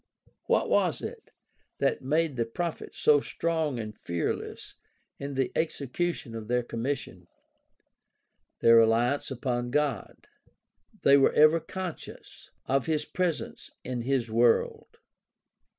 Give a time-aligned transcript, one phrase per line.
[0.47, 1.29] What was it
[1.77, 4.73] that made the prophets so strong and fearless
[5.19, 7.27] in the execution of their commission?
[8.61, 10.25] Their reliance upon God.
[11.03, 14.97] They were ever conscious of his presence in his world.